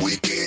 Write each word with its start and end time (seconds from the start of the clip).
We 0.00 0.16
can 0.18 0.37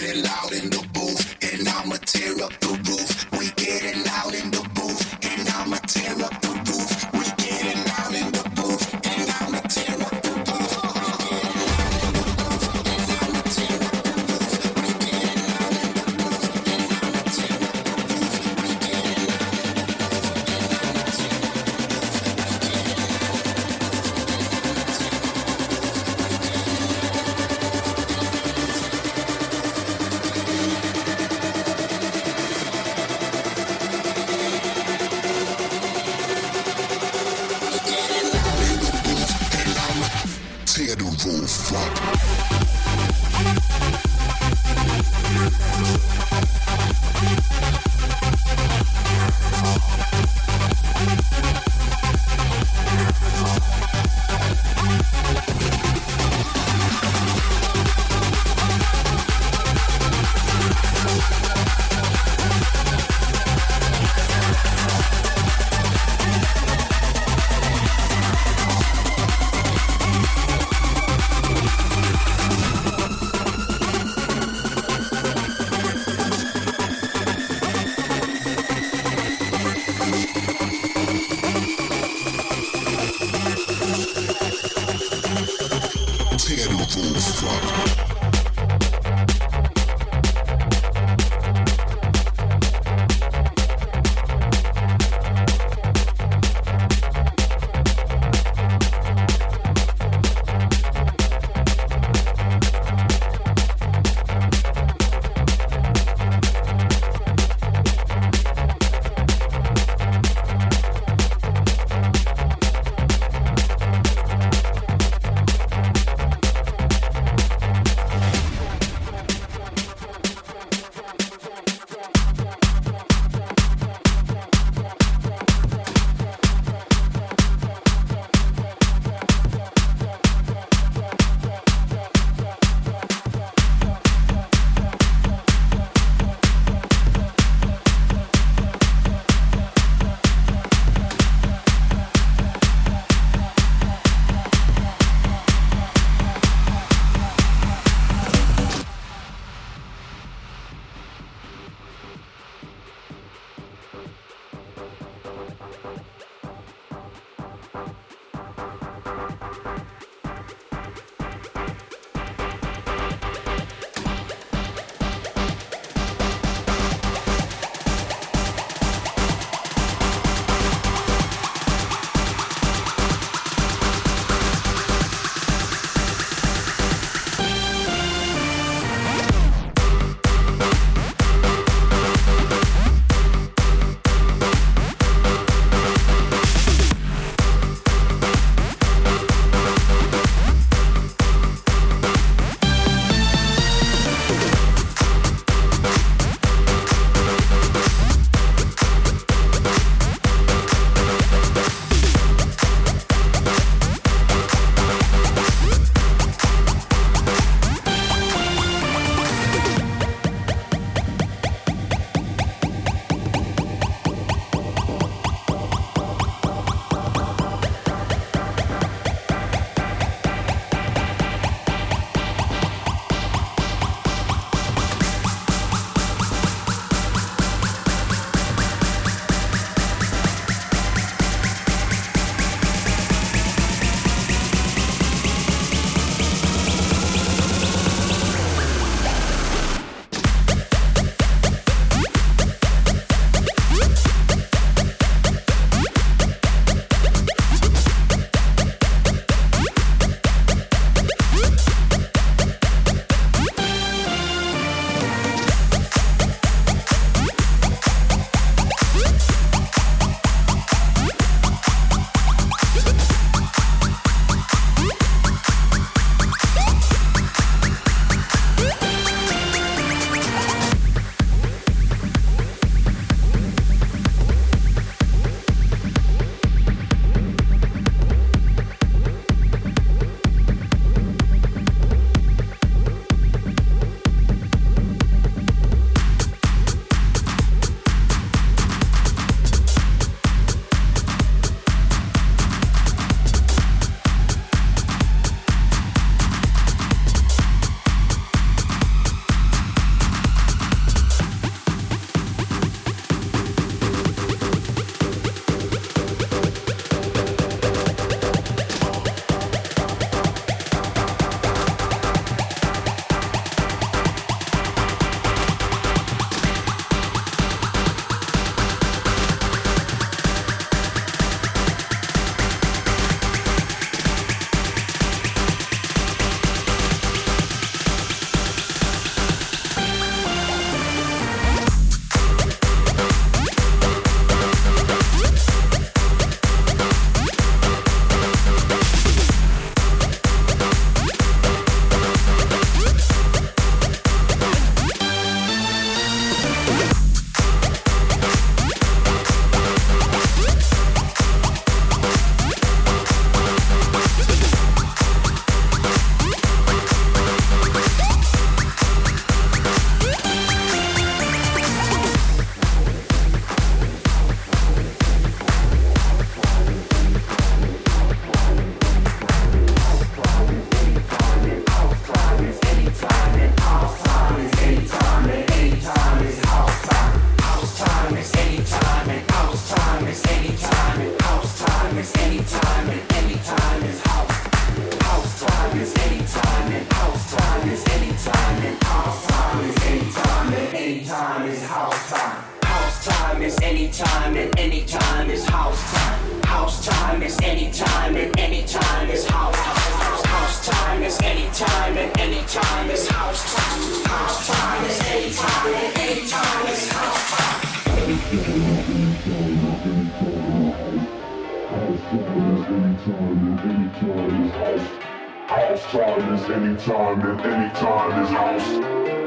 House 415.48 415.91
time 415.91 416.34
is 416.34 416.44
anytime 416.50 417.22
and 417.22 417.41
anytime 417.41 418.24
is 418.24 418.30
house. 418.30 418.67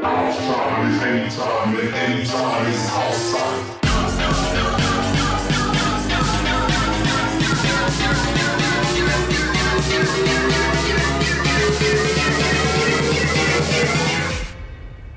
time 0.03 0.91
is 0.91 1.03
anytime 1.03 1.77
and 1.77 1.95
anytime 1.95 2.67
is 2.67 2.91
outside. 2.91 3.85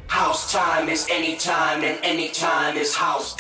House 0.08 0.52
time 0.52 0.90
is 0.90 1.08
anytime 1.10 1.84
and 1.84 2.00
anytime 2.04 2.78
is 2.78 2.96
house. 2.96 3.36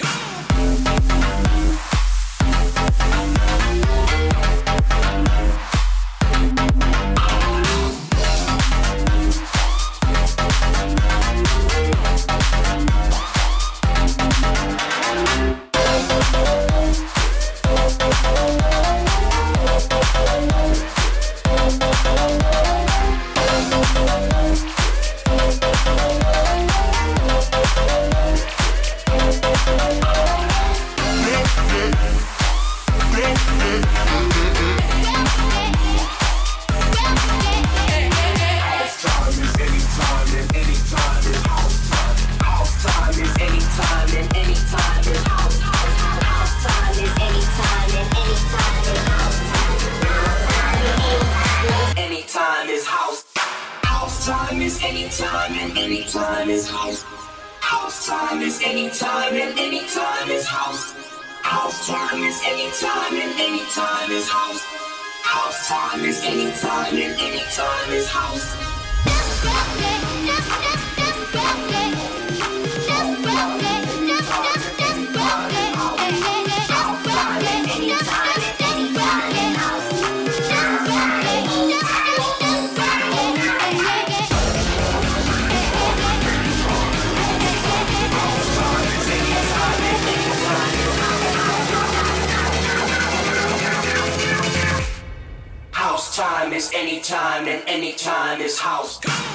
time 97.37 97.47
and 97.47 97.63
any 97.67 97.93
time 97.93 98.41
is 98.41 98.57
house. 98.57 99.26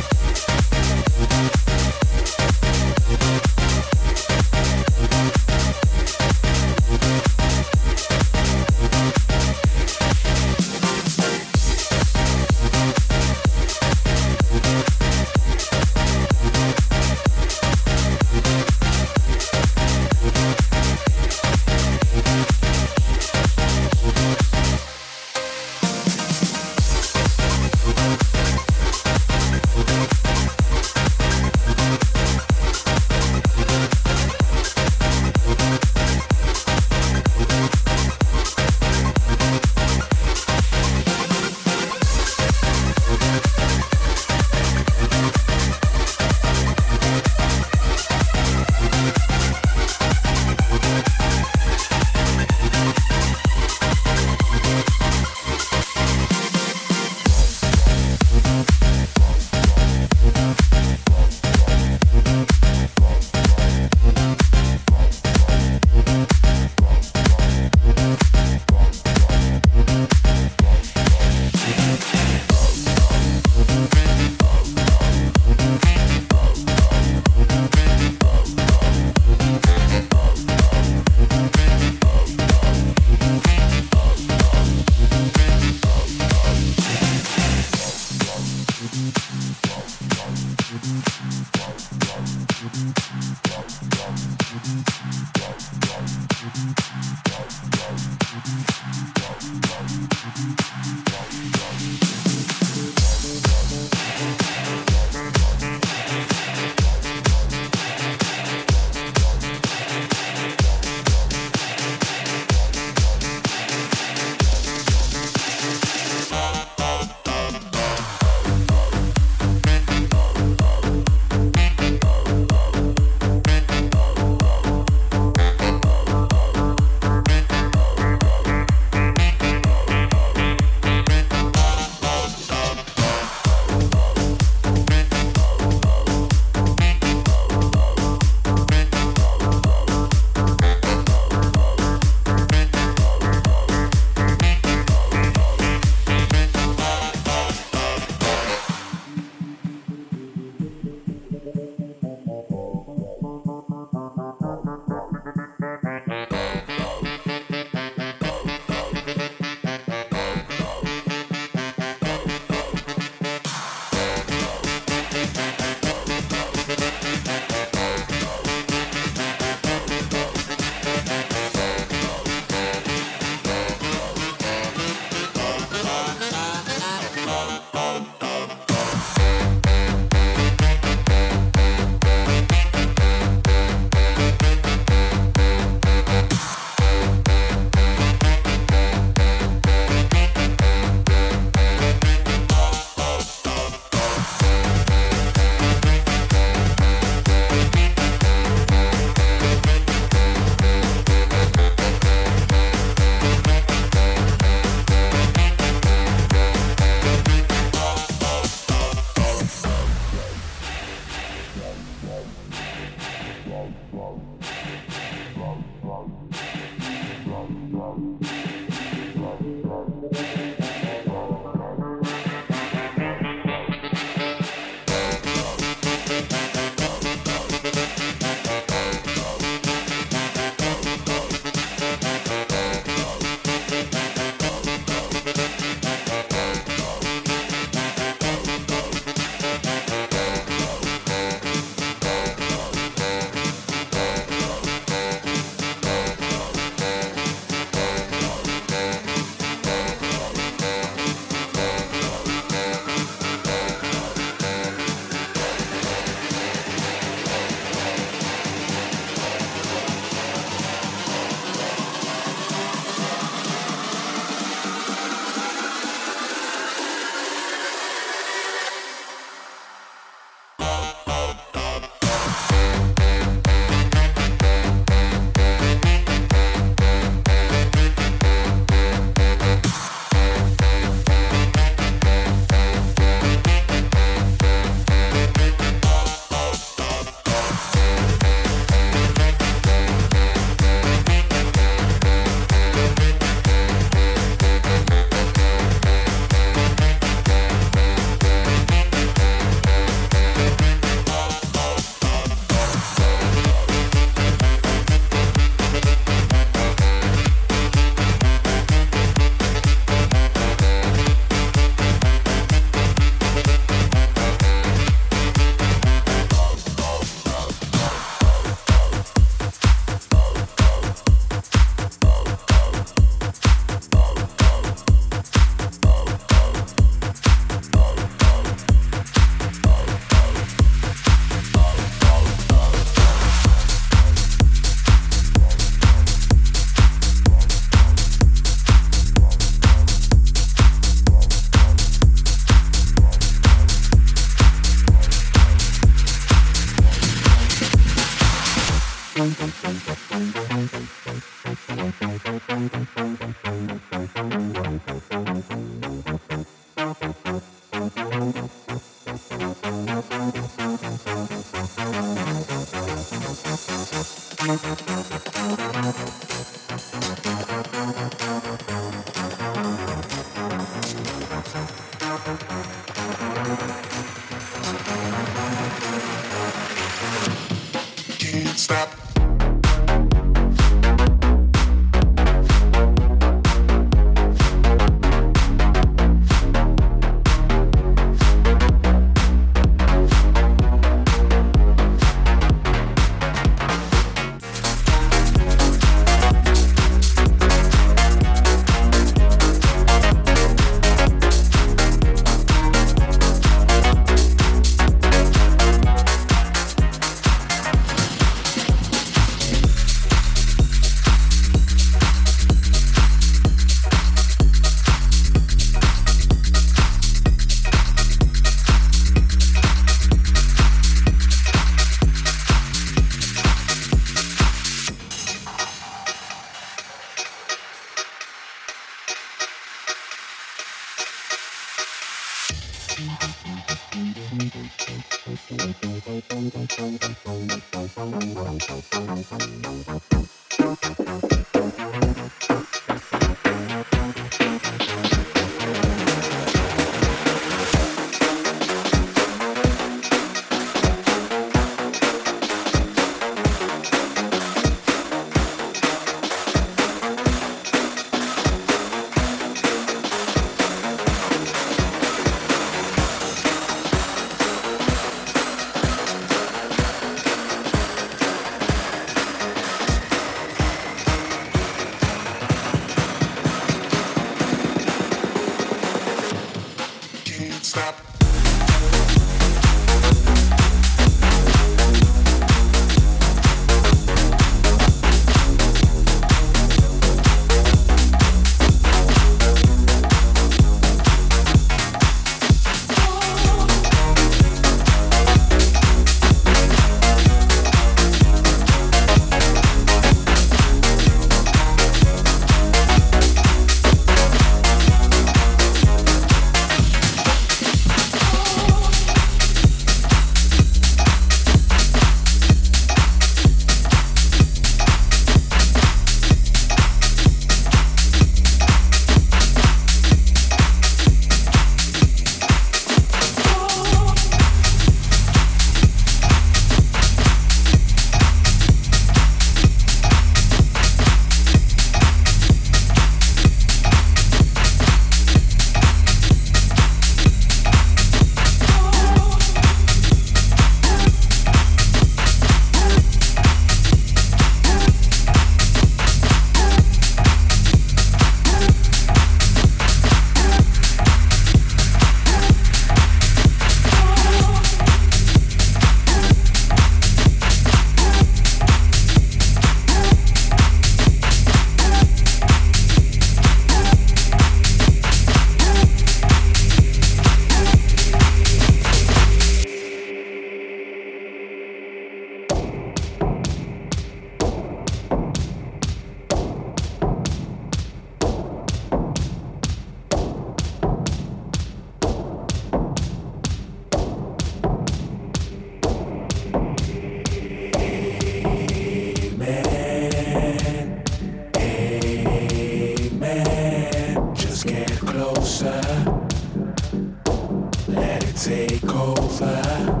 Myself, 598.83 599.39
but 599.39 600.00